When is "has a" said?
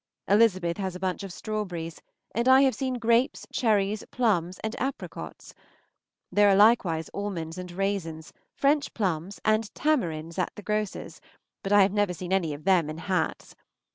0.77-0.99